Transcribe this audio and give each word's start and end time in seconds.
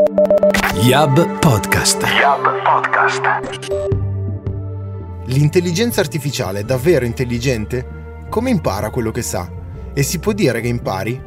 Yab 0.00 1.38
Podcast. 1.40 2.02
Yab 2.04 2.62
Podcast. 2.64 3.20
L'intelligenza 5.26 6.00
artificiale 6.00 6.60
è 6.60 6.64
davvero 6.64 7.04
intelligente? 7.04 8.24
Come 8.30 8.48
impara 8.48 8.88
quello 8.88 9.10
che 9.10 9.20
sa? 9.20 9.50
E 9.92 10.02
si 10.02 10.18
può 10.18 10.32
dire 10.32 10.62
che 10.62 10.68
impari? 10.68 11.20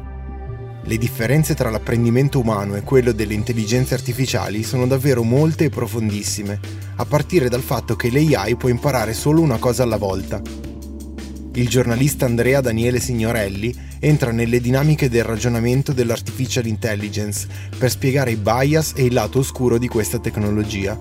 Le 0.82 0.98
differenze 0.98 1.54
tra 1.54 1.70
l'apprendimento 1.70 2.40
umano 2.40 2.74
e 2.74 2.82
quello 2.82 3.12
delle 3.12 3.34
intelligenze 3.34 3.94
artificiali 3.94 4.64
sono 4.64 4.88
davvero 4.88 5.22
molte 5.22 5.66
e 5.66 5.70
profondissime, 5.70 6.58
a 6.96 7.04
partire 7.04 7.48
dal 7.48 7.62
fatto 7.62 7.94
che 7.94 8.10
l'AI 8.10 8.56
può 8.56 8.68
imparare 8.68 9.12
solo 9.12 9.40
una 9.40 9.58
cosa 9.58 9.84
alla 9.84 9.98
volta. 9.98 10.42
Il 11.56 11.68
giornalista 11.68 12.26
Andrea 12.26 12.60
Daniele 12.60 12.98
Signorelli 12.98 13.72
entra 14.00 14.32
nelle 14.32 14.60
dinamiche 14.60 15.08
del 15.08 15.22
ragionamento 15.22 15.92
dell'artificial 15.92 16.66
intelligence 16.66 17.46
per 17.78 17.90
spiegare 17.90 18.32
i 18.32 18.36
bias 18.36 18.94
e 18.96 19.04
il 19.04 19.12
lato 19.12 19.38
oscuro 19.38 19.78
di 19.78 19.86
questa 19.86 20.18
tecnologia. 20.18 20.96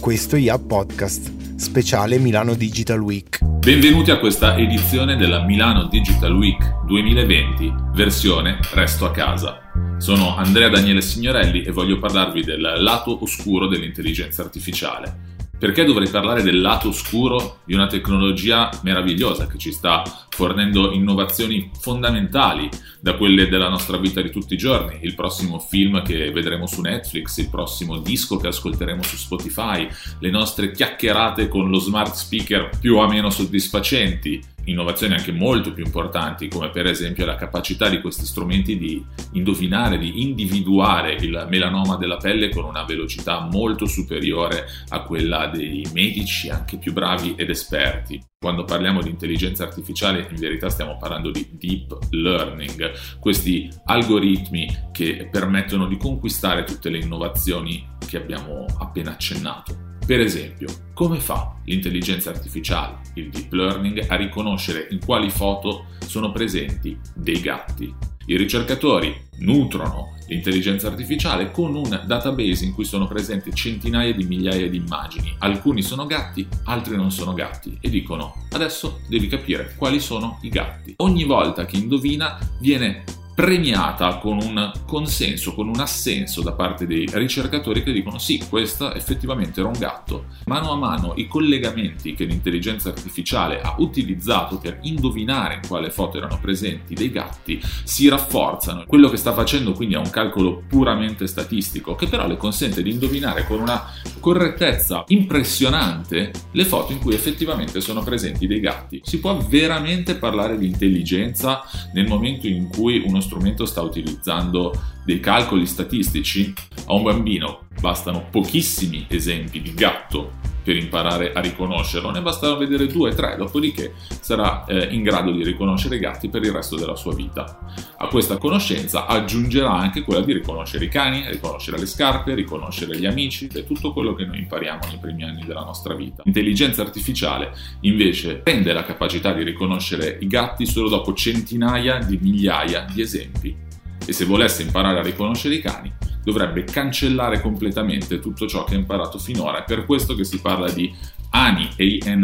Questo 0.00 0.34
è 0.34 0.40
IA 0.40 0.58
Podcast, 0.58 1.54
speciale 1.54 2.18
Milano 2.18 2.54
Digital 2.54 2.98
Week. 2.98 3.38
Benvenuti 3.44 4.10
a 4.10 4.18
questa 4.18 4.56
edizione 4.56 5.16
della 5.16 5.44
Milano 5.44 5.86
Digital 5.86 6.34
Week 6.34 6.82
2020, 6.84 7.72
versione 7.94 8.58
Resto 8.74 9.06
a 9.06 9.12
casa. 9.12 9.60
Sono 9.98 10.34
Andrea 10.34 10.70
Daniele 10.70 11.00
Signorelli 11.00 11.62
e 11.62 11.70
voglio 11.70 12.00
parlarvi 12.00 12.42
del 12.42 12.60
lato 12.60 13.22
oscuro 13.22 13.68
dell'intelligenza 13.68 14.42
artificiale. 14.42 15.30
Perché 15.62 15.84
dovrei 15.84 16.08
parlare 16.08 16.42
del 16.42 16.60
lato 16.60 16.88
oscuro 16.88 17.60
di 17.64 17.72
una 17.72 17.86
tecnologia 17.86 18.68
meravigliosa 18.82 19.46
che 19.46 19.58
ci 19.58 19.70
sta 19.70 20.02
fornendo 20.28 20.90
innovazioni 20.90 21.70
fondamentali 21.78 22.68
da 23.00 23.14
quelle 23.14 23.48
della 23.48 23.68
nostra 23.68 23.96
vita 23.96 24.20
di 24.20 24.30
tutti 24.32 24.54
i 24.54 24.56
giorni, 24.56 24.98
il 25.02 25.14
prossimo 25.14 25.60
film 25.60 26.02
che 26.02 26.32
vedremo 26.32 26.66
su 26.66 26.80
Netflix, 26.80 27.36
il 27.36 27.48
prossimo 27.48 27.98
disco 27.98 28.38
che 28.38 28.48
ascolteremo 28.48 29.04
su 29.04 29.14
Spotify, 29.14 29.86
le 30.18 30.30
nostre 30.30 30.72
chiacchierate 30.72 31.46
con 31.46 31.70
lo 31.70 31.78
smart 31.78 32.14
speaker 32.14 32.70
più 32.80 32.96
o 32.96 33.06
meno 33.06 33.30
soddisfacenti, 33.30 34.42
innovazioni 34.64 35.14
anche 35.14 35.32
molto 35.32 35.72
più 35.72 35.84
importanti, 35.84 36.48
come 36.48 36.70
per 36.70 36.86
esempio 36.86 37.24
la 37.24 37.34
capacità 37.34 37.88
di 37.88 38.00
questi 38.00 38.24
strumenti 38.24 38.78
di 38.78 39.04
indovinare, 39.32 39.98
di 39.98 40.22
individuare 40.22 41.14
il 41.14 41.46
melanoma 41.48 41.96
della 41.96 42.16
pelle 42.16 42.50
con 42.50 42.64
una 42.64 42.84
velocità 42.84 43.40
molto 43.40 43.86
superiore 43.86 44.66
a 44.88 45.02
quella 45.02 45.46
dei 45.46 45.86
medici, 45.92 46.48
anche 46.48 46.76
più 46.78 46.92
bravi 46.92 47.34
ed 47.36 47.50
esperti. 47.50 48.22
Quando 48.38 48.64
parliamo 48.64 49.02
di 49.02 49.08
intelligenza 49.08 49.62
artificiale 49.64 50.26
in 50.28 50.36
verità 50.36 50.68
stiamo 50.68 50.96
parlando 50.96 51.30
di 51.30 51.48
deep 51.52 51.96
learning, 52.10 53.18
questi 53.20 53.68
algoritmi 53.84 54.88
che 54.90 55.28
permettono 55.30 55.86
di 55.86 55.96
conquistare 55.96 56.64
tutte 56.64 56.90
le 56.90 56.98
innovazioni 56.98 57.86
che 58.04 58.16
abbiamo 58.16 58.66
appena 58.78 59.12
accennato. 59.12 59.90
Per 60.04 60.18
esempio, 60.18 60.68
come 60.94 61.20
fa 61.20 61.54
l'intelligenza 61.64 62.30
artificiale, 62.30 62.98
il 63.14 63.30
deep 63.30 63.52
learning, 63.52 64.04
a 64.08 64.16
riconoscere 64.16 64.88
in 64.90 64.98
quali 65.04 65.30
foto 65.30 65.86
sono 66.06 66.32
presenti 66.32 66.98
dei 67.14 67.40
gatti? 67.40 67.94
I 68.26 68.36
ricercatori 68.36 69.14
nutrono 69.38 70.14
l'intelligenza 70.26 70.88
artificiale 70.88 71.50
con 71.50 71.74
un 71.74 72.02
database 72.04 72.64
in 72.64 72.72
cui 72.72 72.84
sono 72.84 73.06
presenti 73.06 73.52
centinaia 73.54 74.12
di 74.12 74.24
migliaia 74.24 74.68
di 74.68 74.76
immagini. 74.76 75.34
Alcuni 75.38 75.82
sono 75.82 76.06
gatti, 76.06 76.46
altri 76.64 76.96
non 76.96 77.10
sono 77.10 77.32
gatti 77.32 77.78
e 77.80 77.88
dicono 77.88 78.46
adesso 78.50 79.00
devi 79.08 79.28
capire 79.28 79.74
quali 79.76 80.00
sono 80.00 80.38
i 80.42 80.48
gatti. 80.48 80.94
Ogni 80.98 81.24
volta 81.24 81.64
che 81.64 81.76
indovina 81.76 82.38
viene 82.60 83.04
premiata 83.34 84.18
con 84.18 84.38
un 84.38 84.72
consenso, 84.86 85.54
con 85.54 85.68
un 85.68 85.80
assenso 85.80 86.42
da 86.42 86.52
parte 86.52 86.86
dei 86.86 87.08
ricercatori 87.10 87.82
che 87.82 87.92
dicono 87.92 88.18
sì, 88.18 88.42
questo 88.48 88.92
effettivamente 88.92 89.60
era 89.60 89.68
un 89.68 89.78
gatto. 89.78 90.26
Mano 90.46 90.72
a 90.72 90.76
mano 90.76 91.14
i 91.16 91.26
collegamenti 91.26 92.14
che 92.14 92.24
l'intelligenza 92.24 92.90
artificiale 92.90 93.60
ha 93.60 93.74
utilizzato 93.78 94.58
per 94.58 94.78
indovinare 94.82 95.54
in 95.54 95.66
quale 95.66 95.90
foto 95.90 96.18
erano 96.18 96.38
presenti 96.40 96.94
dei 96.94 97.10
gatti 97.10 97.60
si 97.84 98.08
rafforzano. 98.08 98.84
Quello 98.86 99.08
che 99.08 99.16
sta 99.16 99.32
facendo 99.32 99.72
quindi 99.72 99.94
è 99.94 99.98
un 99.98 100.10
calcolo 100.10 100.62
puramente 100.68 101.26
statistico 101.26 101.94
che 101.94 102.06
però 102.06 102.26
le 102.26 102.36
consente 102.36 102.82
di 102.82 102.90
indovinare 102.90 103.46
con 103.46 103.60
una 103.60 103.82
correttezza 104.20 105.04
impressionante 105.08 106.30
le 106.50 106.64
foto 106.64 106.92
in 106.92 106.98
cui 106.98 107.14
effettivamente 107.14 107.80
sono 107.80 108.02
presenti 108.02 108.46
dei 108.46 108.60
gatti. 108.60 109.00
Si 109.02 109.18
può 109.18 109.36
veramente 109.38 110.16
parlare 110.16 110.58
di 110.58 110.66
intelligenza 110.66 111.62
nel 111.94 112.06
momento 112.06 112.46
in 112.46 112.68
cui 112.68 113.02
uno 113.04 113.20
strumento 113.22 113.64
sta 113.64 113.80
utilizzando 113.80 114.72
dei 115.04 115.20
calcoli 115.20 115.66
statistici, 115.66 116.52
a 116.86 116.92
un 116.92 117.02
bambino 117.02 117.60
bastano 117.80 118.26
pochissimi 118.30 119.06
esempi 119.08 119.62
di 119.62 119.72
gatto 119.72 120.51
per 120.62 120.76
imparare 120.76 121.32
a 121.32 121.40
riconoscerlo, 121.40 122.10
ne 122.10 122.22
bastano 122.22 122.56
vedere 122.56 122.86
due 122.86 123.10
o 123.10 123.14
tre, 123.14 123.36
dopodiché 123.36 123.94
sarà 124.20 124.64
eh, 124.64 124.88
in 124.90 125.02
grado 125.02 125.32
di 125.32 125.42
riconoscere 125.42 125.96
i 125.96 125.98
gatti 125.98 126.28
per 126.28 126.42
il 126.42 126.52
resto 126.52 126.76
della 126.76 126.96
sua 126.96 127.14
vita. 127.14 127.58
A 127.98 128.06
questa 128.08 128.38
conoscenza 128.38 129.06
aggiungerà 129.06 129.72
anche 129.72 130.02
quella 130.02 130.22
di 130.22 130.32
riconoscere 130.32 130.84
i 130.84 130.88
cani, 130.88 131.24
riconoscere 131.28 131.78
le 131.78 131.86
scarpe, 131.86 132.34
riconoscere 132.34 132.98
gli 132.98 133.06
amici 133.06 133.48
e 133.52 133.64
tutto 133.66 133.92
quello 133.92 134.14
che 134.14 134.24
noi 134.24 134.38
impariamo 134.38 134.86
nei 134.88 134.98
primi 134.98 135.24
anni 135.24 135.44
della 135.44 135.62
nostra 135.62 135.94
vita. 135.94 136.22
L'intelligenza 136.24 136.82
artificiale 136.82 137.52
invece 137.80 138.36
prende 138.36 138.72
la 138.72 138.84
capacità 138.84 139.32
di 139.32 139.42
riconoscere 139.42 140.18
i 140.20 140.26
gatti 140.26 140.66
solo 140.66 140.88
dopo 140.88 141.12
centinaia 141.14 141.98
di 141.98 142.18
migliaia 142.20 142.86
di 142.90 143.00
esempi 143.00 143.56
e 144.04 144.12
se 144.12 144.24
volesse 144.24 144.62
imparare 144.62 144.98
a 144.98 145.02
riconoscere 145.02 145.54
i 145.54 145.60
cani 145.60 146.01
dovrebbe 146.22 146.64
cancellare 146.64 147.40
completamente 147.40 148.18
tutto 148.18 148.46
ciò 148.46 148.64
che 148.64 148.74
ha 148.74 148.78
imparato 148.78 149.18
finora. 149.18 149.58
È 149.58 149.64
per 149.64 149.84
questo 149.86 150.14
che 150.14 150.24
si 150.24 150.40
parla 150.40 150.70
di 150.70 150.92
ANI, 151.34 151.70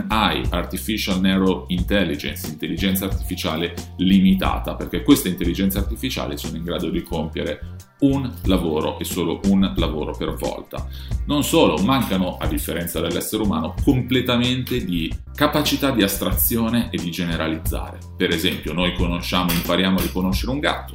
ANI, 0.08 0.48
Artificial 0.50 1.20
Narrow 1.20 1.64
Intelligence, 1.68 2.46
intelligenza 2.48 3.06
artificiale 3.06 3.74
limitata, 3.96 4.74
perché 4.74 5.02
queste 5.02 5.28
intelligenze 5.28 5.78
artificiali 5.78 6.36
sono 6.36 6.56
in 6.56 6.64
grado 6.64 6.90
di 6.90 7.02
compiere 7.02 7.76
un 8.00 8.30
lavoro 8.44 8.98
e 8.98 9.04
solo 9.04 9.40
un 9.44 9.72
lavoro 9.76 10.14
per 10.16 10.34
volta. 10.34 10.86
Non 11.26 11.42
solo, 11.42 11.82
mancano, 11.82 12.36
a 12.36 12.46
differenza 12.46 13.00
dell'essere 13.00 13.42
umano, 13.42 13.74
completamente 13.82 14.84
di 14.84 15.12
capacità 15.34 15.90
di 15.90 16.02
astrazione 16.02 16.90
e 16.90 16.98
di 16.98 17.10
generalizzare. 17.10 17.98
Per 18.16 18.30
esempio, 18.30 18.72
noi 18.72 18.94
conosciamo, 18.94 19.52
impariamo 19.52 19.98
a 19.98 20.02
riconoscere 20.02 20.52
un 20.52 20.60
gatto, 20.60 20.94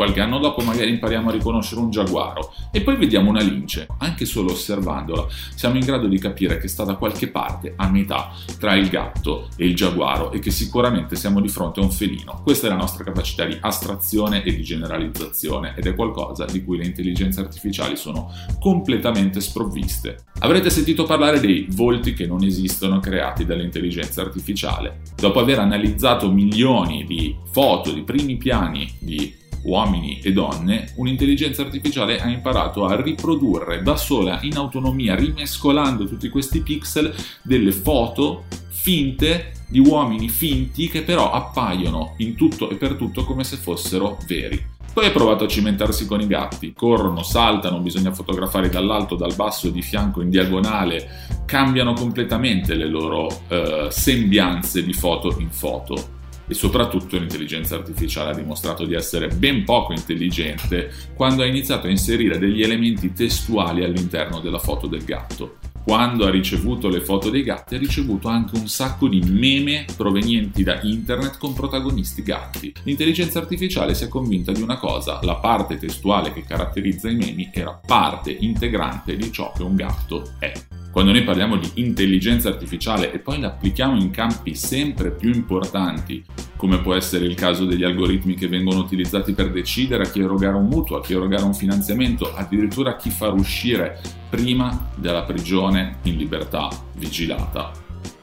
Qualche 0.00 0.22
anno 0.22 0.38
dopo 0.38 0.62
magari 0.62 0.92
impariamo 0.92 1.28
a 1.28 1.32
riconoscere 1.32 1.78
un 1.82 1.90
giaguaro 1.90 2.54
e 2.72 2.80
poi 2.80 2.96
vediamo 2.96 3.28
una 3.28 3.42
lince. 3.42 3.86
Anche 3.98 4.24
solo 4.24 4.52
osservandola 4.52 5.26
siamo 5.54 5.76
in 5.76 5.84
grado 5.84 6.06
di 6.06 6.18
capire 6.18 6.56
che 6.56 6.68
sta 6.68 6.84
da 6.84 6.94
qualche 6.94 7.28
parte 7.28 7.74
a 7.76 7.86
metà 7.90 8.32
tra 8.58 8.74
il 8.76 8.88
gatto 8.88 9.48
e 9.56 9.66
il 9.66 9.76
giaguaro 9.76 10.32
e 10.32 10.38
che 10.38 10.50
sicuramente 10.50 11.16
siamo 11.16 11.38
di 11.42 11.48
fronte 11.48 11.80
a 11.80 11.82
un 11.82 11.90
felino. 11.90 12.40
Questa 12.42 12.66
è 12.66 12.70
la 12.70 12.76
nostra 12.76 13.04
capacità 13.04 13.44
di 13.44 13.58
astrazione 13.60 14.42
e 14.42 14.56
di 14.56 14.62
generalizzazione 14.62 15.74
ed 15.76 15.86
è 15.86 15.94
qualcosa 15.94 16.46
di 16.46 16.64
cui 16.64 16.78
le 16.78 16.86
intelligenze 16.86 17.40
artificiali 17.40 17.94
sono 17.94 18.32
completamente 18.58 19.42
sprovviste. 19.42 20.24
Avrete 20.38 20.70
sentito 20.70 21.04
parlare 21.04 21.40
dei 21.40 21.66
volti 21.72 22.14
che 22.14 22.26
non 22.26 22.42
esistono 22.42 23.00
creati 23.00 23.44
dall'intelligenza 23.44 24.22
artificiale. 24.22 25.02
Dopo 25.14 25.40
aver 25.40 25.58
analizzato 25.58 26.32
milioni 26.32 27.04
di 27.04 27.36
foto, 27.50 27.92
di 27.92 28.00
primi 28.00 28.38
piani 28.38 28.90
di 28.98 29.39
uomini 29.62 30.20
e 30.20 30.32
donne, 30.32 30.92
un'intelligenza 30.96 31.62
artificiale 31.62 32.20
ha 32.20 32.28
imparato 32.28 32.84
a 32.84 33.00
riprodurre 33.00 33.82
da 33.82 33.96
sola 33.96 34.38
in 34.42 34.56
autonomia, 34.56 35.14
rimescolando 35.14 36.06
tutti 36.06 36.28
questi 36.28 36.60
pixel, 36.60 37.14
delle 37.42 37.72
foto 37.72 38.44
finte 38.68 39.52
di 39.68 39.78
uomini 39.78 40.28
finti 40.28 40.88
che 40.88 41.02
però 41.02 41.30
appaiono 41.30 42.14
in 42.18 42.34
tutto 42.34 42.70
e 42.70 42.76
per 42.76 42.94
tutto 42.94 43.24
come 43.24 43.44
se 43.44 43.56
fossero 43.56 44.18
veri. 44.26 44.78
Poi 44.92 45.06
ha 45.06 45.12
provato 45.12 45.44
a 45.44 45.48
cimentarsi 45.48 46.04
con 46.06 46.20
i 46.20 46.26
gatti, 46.26 46.72
corrono, 46.72 47.22
saltano, 47.22 47.78
bisogna 47.78 48.12
fotografare 48.12 48.68
dall'alto, 48.68 49.14
dal 49.14 49.36
basso, 49.36 49.70
di 49.70 49.82
fianco, 49.82 50.20
in 50.20 50.30
diagonale, 50.30 51.28
cambiano 51.46 51.92
completamente 51.92 52.74
le 52.74 52.86
loro 52.86 53.28
eh, 53.46 53.86
sembianze 53.90 54.82
di 54.82 54.92
foto 54.92 55.36
in 55.38 55.50
foto 55.50 56.18
e 56.50 56.54
soprattutto 56.54 57.16
l'intelligenza 57.16 57.76
artificiale 57.76 58.32
ha 58.32 58.34
dimostrato 58.34 58.84
di 58.84 58.94
essere 58.94 59.28
ben 59.28 59.62
poco 59.62 59.92
intelligente 59.92 60.90
quando 61.14 61.42
ha 61.42 61.46
iniziato 61.46 61.86
a 61.86 61.90
inserire 61.90 62.38
degli 62.38 62.60
elementi 62.60 63.12
testuali 63.12 63.84
all'interno 63.84 64.40
della 64.40 64.58
foto 64.58 64.88
del 64.88 65.04
gatto. 65.04 65.58
Quando 65.84 66.26
ha 66.26 66.30
ricevuto 66.30 66.88
le 66.88 67.00
foto 67.00 67.30
dei 67.30 67.44
gatti 67.44 67.76
ha 67.76 67.78
ricevuto 67.78 68.26
anche 68.26 68.56
un 68.56 68.66
sacco 68.66 69.06
di 69.06 69.20
meme 69.20 69.84
provenienti 69.96 70.64
da 70.64 70.80
internet 70.82 71.38
con 71.38 71.54
protagonisti 71.54 72.22
gatti. 72.22 72.72
L'intelligenza 72.82 73.38
artificiale 73.38 73.94
si 73.94 74.04
è 74.04 74.08
convinta 74.08 74.50
di 74.50 74.60
una 74.60 74.76
cosa, 74.76 75.20
la 75.22 75.36
parte 75.36 75.78
testuale 75.78 76.32
che 76.32 76.42
caratterizza 76.42 77.08
i 77.08 77.14
memi 77.14 77.50
era 77.52 77.80
parte 77.84 78.30
integrante 78.32 79.16
di 79.16 79.30
ciò 79.30 79.52
che 79.56 79.62
un 79.62 79.76
gatto 79.76 80.32
è. 80.40 80.52
Quando 80.90 81.12
noi 81.12 81.22
parliamo 81.22 81.56
di 81.56 81.70
intelligenza 81.74 82.48
artificiale 82.48 83.12
e 83.12 83.20
poi 83.20 83.38
la 83.38 83.46
applichiamo 83.46 83.96
in 83.96 84.10
campi 84.10 84.56
sempre 84.56 85.12
più 85.12 85.32
importanti, 85.32 86.24
come 86.56 86.80
può 86.80 86.94
essere 86.94 87.26
il 87.26 87.36
caso 87.36 87.64
degli 87.64 87.84
algoritmi 87.84 88.34
che 88.34 88.48
vengono 88.48 88.80
utilizzati 88.80 89.32
per 89.32 89.52
decidere 89.52 90.02
a 90.02 90.10
chi 90.10 90.18
erogare 90.18 90.56
un 90.56 90.66
mutuo, 90.66 90.96
a 90.96 91.00
chi 91.00 91.12
erogare 91.12 91.44
un 91.44 91.54
finanziamento, 91.54 92.34
addirittura 92.34 92.90
a 92.90 92.96
chi 92.96 93.10
far 93.10 93.34
uscire 93.34 94.00
prima 94.28 94.90
dalla 94.96 95.22
prigione 95.22 95.98
in 96.02 96.16
libertà 96.16 96.68
vigilata. 96.96 97.70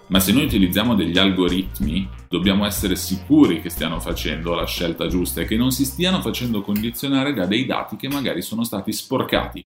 Ma 0.07 0.19
se 0.19 0.33
noi 0.33 0.43
utilizziamo 0.43 0.93
degli 0.93 1.17
algoritmi, 1.17 2.07
dobbiamo 2.27 2.65
essere 2.65 2.97
sicuri 2.97 3.61
che 3.61 3.69
stiano 3.69 4.01
facendo 4.01 4.53
la 4.55 4.65
scelta 4.65 5.07
giusta 5.07 5.39
e 5.39 5.45
che 5.45 5.55
non 5.55 5.71
si 5.71 5.85
stiano 5.85 6.19
facendo 6.19 6.61
condizionare 6.61 7.33
da 7.33 7.45
dei 7.45 7.65
dati 7.65 7.95
che 7.95 8.09
magari 8.09 8.41
sono 8.41 8.65
stati 8.65 8.91
sporcati 8.91 9.65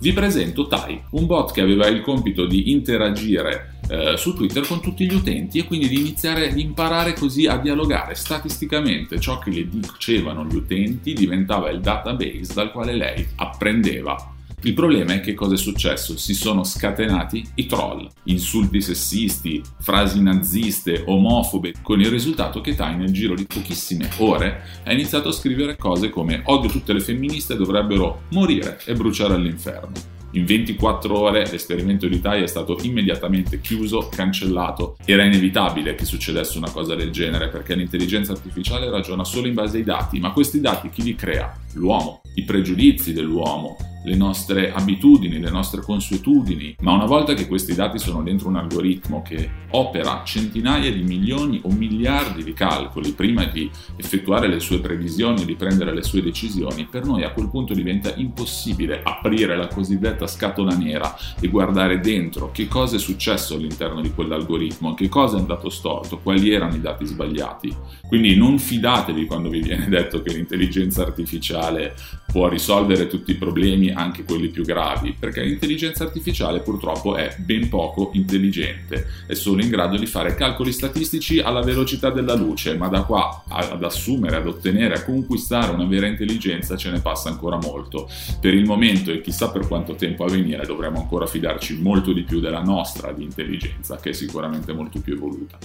vi 0.00 0.12
presento 0.12 0.66
Tai, 0.66 1.00
un 1.10 1.26
bot 1.26 1.52
che 1.52 1.60
aveva 1.60 1.86
il 1.86 2.00
compito 2.00 2.46
di 2.46 2.72
interagire 2.72 3.78
eh, 3.88 4.16
su 4.16 4.34
Twitter 4.34 4.66
con 4.66 4.80
tutti 4.80 5.06
gli 5.06 5.14
utenti 5.14 5.58
e 5.58 5.64
quindi 5.64 5.88
di 5.88 5.98
iniziare 5.98 6.50
ad 6.50 6.58
imparare 6.58 7.14
così 7.14 7.46
a 7.46 7.58
dialogare 7.58 8.14
statisticamente 8.14 9.20
ciò 9.20 9.38
che 9.38 9.50
le 9.50 9.68
dicevano 9.68 10.44
gli 10.44 10.56
utenti 10.56 11.12
diventava 11.12 11.70
il 11.70 11.80
database 11.80 12.54
dal 12.54 12.72
quale 12.72 12.94
lei 12.94 13.26
apprendeva 13.36 14.33
il 14.64 14.72
problema 14.72 15.12
è 15.12 15.20
che 15.20 15.34
cosa 15.34 15.54
è 15.54 15.58
successo? 15.58 16.16
Si 16.16 16.32
sono 16.32 16.64
scatenati 16.64 17.46
i 17.56 17.66
troll, 17.66 18.08
insulti 18.24 18.80
sessisti, 18.80 19.62
frasi 19.78 20.22
naziste, 20.22 21.04
omofobe, 21.06 21.74
con 21.82 22.00
il 22.00 22.08
risultato 22.08 22.62
che 22.62 22.74
Tai 22.74 22.96
nel 22.96 23.12
giro 23.12 23.34
di 23.34 23.44
pochissime 23.44 24.08
ore 24.18 24.62
ha 24.84 24.92
iniziato 24.92 25.28
a 25.28 25.32
scrivere 25.32 25.76
cose 25.76 26.08
come 26.08 26.40
odio 26.46 26.70
tutte 26.70 26.94
le 26.94 27.00
femministe 27.00 27.56
dovrebbero 27.56 28.22
morire 28.30 28.80
e 28.86 28.94
bruciare 28.94 29.34
all'inferno. 29.34 29.92
In 30.30 30.46
24 30.46 31.16
ore 31.16 31.48
l'esperimento 31.48 32.08
di 32.08 32.20
Tai 32.20 32.42
è 32.42 32.46
stato 32.46 32.78
immediatamente 32.82 33.60
chiuso, 33.60 34.08
cancellato. 34.10 34.96
Era 35.04 35.24
inevitabile 35.24 35.94
che 35.94 36.06
succedesse 36.06 36.56
una 36.58 36.70
cosa 36.70 36.94
del 36.94 37.10
genere 37.10 37.48
perché 37.48 37.74
l'intelligenza 37.74 38.32
artificiale 38.32 38.90
ragiona 38.90 39.24
solo 39.24 39.46
in 39.46 39.54
base 39.54 39.76
ai 39.76 39.84
dati, 39.84 40.18
ma 40.18 40.32
questi 40.32 40.60
dati 40.60 40.88
chi 40.88 41.02
li 41.02 41.14
crea? 41.14 41.52
L'uomo, 41.74 42.22
i 42.34 42.42
pregiudizi 42.42 43.12
dell'uomo, 43.12 43.76
le 44.04 44.16
nostre 44.16 44.72
abitudini, 44.72 45.40
le 45.40 45.50
nostre 45.50 45.80
consuetudini, 45.80 46.76
ma 46.80 46.92
una 46.92 47.06
volta 47.06 47.34
che 47.34 47.46
questi 47.46 47.74
dati 47.74 47.98
sono 47.98 48.22
dentro 48.22 48.48
un 48.48 48.56
algoritmo 48.56 49.22
che 49.22 49.62
opera 49.70 50.22
centinaia 50.24 50.92
di 50.92 51.02
milioni 51.02 51.60
o 51.64 51.70
miliardi 51.70 52.44
di 52.44 52.52
calcoli 52.52 53.12
prima 53.12 53.44
di 53.46 53.70
effettuare 53.96 54.46
le 54.46 54.60
sue 54.60 54.80
previsioni 54.80 55.42
e 55.42 55.46
di 55.46 55.54
prendere 55.56 55.94
le 55.94 56.02
sue 56.02 56.22
decisioni, 56.22 56.86
per 56.88 57.04
noi 57.04 57.24
a 57.24 57.30
quel 57.30 57.48
punto 57.48 57.74
diventa 57.74 58.12
impossibile 58.16 59.00
aprire 59.02 59.56
la 59.56 59.68
cosiddetta 59.68 60.26
scatola 60.26 60.76
nera 60.76 61.16
e 61.40 61.48
guardare 61.48 62.00
dentro 62.00 62.50
che 62.52 62.68
cosa 62.68 62.96
è 62.96 62.98
successo 62.98 63.54
all'interno 63.54 64.00
di 64.00 64.12
quell'algoritmo, 64.12 64.94
che 64.94 65.08
cosa 65.08 65.36
è 65.36 65.40
andato 65.40 65.70
storto, 65.70 66.18
quali 66.18 66.50
erano 66.52 66.74
i 66.74 66.80
dati 66.80 67.06
sbagliati. 67.06 67.74
Quindi 68.06 68.36
non 68.36 68.58
fidatevi 68.58 69.26
quando 69.26 69.48
vi 69.48 69.60
viene 69.60 69.88
detto 69.88 70.22
che 70.22 70.32
l'intelligenza 70.32 71.02
artificiale 71.02 71.94
può 72.30 72.48
risolvere 72.48 73.06
tutti 73.06 73.30
i 73.30 73.36
problemi 73.36 73.92
anche 73.94 74.24
quelli 74.24 74.48
più 74.48 74.64
gravi, 74.64 75.14
perché 75.18 75.42
l'intelligenza 75.42 76.04
artificiale 76.04 76.60
purtroppo 76.60 77.16
è 77.16 77.34
ben 77.38 77.68
poco 77.68 78.10
intelligente, 78.14 79.06
è 79.26 79.34
solo 79.34 79.62
in 79.62 79.68
grado 79.68 79.96
di 79.96 80.06
fare 80.06 80.34
calcoli 80.34 80.72
statistici 80.72 81.38
alla 81.40 81.62
velocità 81.62 82.10
della 82.10 82.34
luce, 82.34 82.76
ma 82.76 82.88
da 82.88 83.02
qua 83.02 83.44
ad 83.48 83.82
assumere, 83.82 84.36
ad 84.36 84.46
ottenere, 84.46 84.94
a 84.94 85.04
conquistare 85.04 85.72
una 85.72 85.86
vera 85.86 86.06
intelligenza 86.06 86.76
ce 86.76 86.90
ne 86.90 87.00
passa 87.00 87.28
ancora 87.28 87.58
molto. 87.58 88.08
Per 88.40 88.52
il 88.52 88.64
momento 88.64 89.10
e 89.10 89.20
chissà 89.20 89.50
per 89.50 89.66
quanto 89.66 89.94
tempo 89.94 90.24
a 90.24 90.30
venire 90.30 90.66
dovremo 90.66 91.00
ancora 91.00 91.26
fidarci 91.26 91.80
molto 91.80 92.12
di 92.12 92.22
più 92.22 92.40
della 92.40 92.62
nostra 92.62 93.12
di 93.12 93.22
intelligenza, 93.22 93.96
che 93.96 94.10
è 94.10 94.12
sicuramente 94.12 94.72
molto 94.72 95.00
più 95.00 95.14
evoluta. 95.14 95.58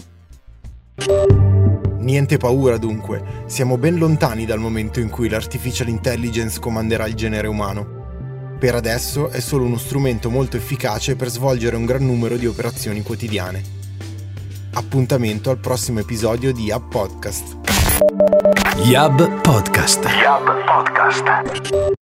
Niente 2.00 2.38
paura 2.38 2.78
dunque, 2.78 3.44
siamo 3.46 3.78
ben 3.78 3.98
lontani 3.98 4.46
dal 4.46 4.60
momento 4.60 5.00
in 5.00 5.10
cui 5.10 5.30
l'artificial 5.30 5.90
intelligence 5.90 6.60
comanderà 6.60 7.06
il 7.08 7.14
genere 7.14 7.48
umano. 7.48 7.99
Per 8.60 8.76
adesso 8.76 9.30
è 9.30 9.40
solo 9.40 9.64
uno 9.64 9.78
strumento 9.78 10.30
molto 10.30 10.58
efficace 10.58 11.16
per 11.16 11.30
svolgere 11.30 11.78
un 11.78 11.86
gran 11.86 12.06
numero 12.06 12.36
di 12.36 12.46
operazioni 12.46 13.02
quotidiane. 13.02 13.64
Appuntamento 14.74 15.50
al 15.50 15.60
prossimo 15.60 16.00
episodio 16.00 16.52
di 16.52 16.70
Hub 16.70 16.90
Podcast. 16.90 17.56
Yab 18.84 19.42
Podcast. 19.42 20.04
Yab 20.10 20.66
Podcast. 20.66 21.99